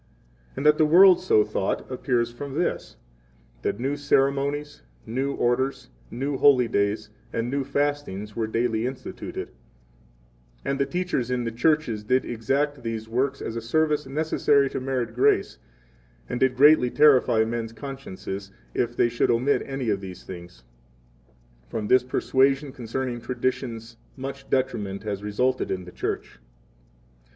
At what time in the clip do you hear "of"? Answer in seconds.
19.91-20.01